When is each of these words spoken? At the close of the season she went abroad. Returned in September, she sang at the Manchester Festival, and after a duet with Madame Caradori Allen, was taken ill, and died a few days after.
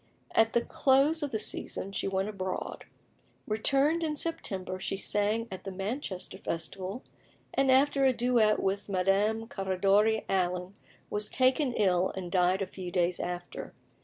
At 0.31 0.53
the 0.53 0.63
close 0.63 1.21
of 1.21 1.29
the 1.29 1.37
season 1.37 1.91
she 1.91 2.07
went 2.07 2.27
abroad. 2.27 2.85
Returned 3.47 4.01
in 4.01 4.15
September, 4.15 4.79
she 4.79 4.97
sang 4.97 5.47
at 5.51 5.63
the 5.63 5.69
Manchester 5.71 6.39
Festival, 6.39 7.03
and 7.53 7.69
after 7.71 8.03
a 8.03 8.11
duet 8.11 8.59
with 8.59 8.89
Madame 8.89 9.45
Caradori 9.47 10.25
Allen, 10.27 10.73
was 11.11 11.29
taken 11.29 11.73
ill, 11.73 12.09
and 12.15 12.31
died 12.31 12.63
a 12.63 12.65
few 12.65 12.89
days 12.89 13.19
after. 13.19 13.75